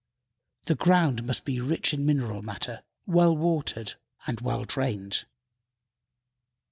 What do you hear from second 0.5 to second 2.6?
The ground must be rich in mineral